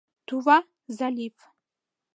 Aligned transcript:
Тува— 0.27 0.57
залив. 0.97 1.35